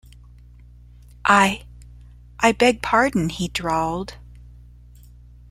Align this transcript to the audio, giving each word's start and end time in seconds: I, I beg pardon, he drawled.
I, 1.25 1.67
I 2.39 2.53
beg 2.53 2.81
pardon, 2.81 3.29
he 3.29 3.49
drawled. 3.49 4.15